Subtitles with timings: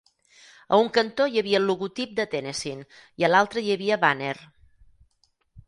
[0.75, 2.81] A un cantó hi havia el logotip de "Tennessean"
[3.23, 4.35] i a l'altre hi havia "Banner".